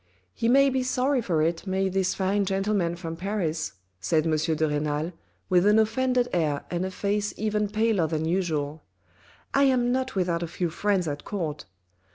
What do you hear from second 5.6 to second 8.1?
an offended air and a face even paler